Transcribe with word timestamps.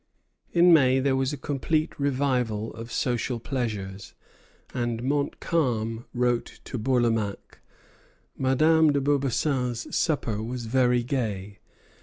In 0.51 0.73
May 0.73 0.99
there 0.99 1.15
was 1.15 1.31
a 1.31 1.37
complete 1.37 1.99
revival 1.99 2.73
of 2.73 2.91
social 2.91 3.39
pleasures, 3.39 4.15
and 4.73 5.03
Montcalm 5.03 6.05
wrote 6.11 6.59
to 6.63 6.79
Bourlamaque: 6.79 7.59
"Madame 8.35 8.91
de 8.91 8.99
Beaubassin's 8.99 9.95
supper 9.95 10.41
was 10.41 10.65
very 10.65 11.03
gay. 11.03 11.59